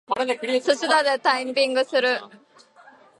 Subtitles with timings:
[0.63, 2.19] すしだでタイピングする。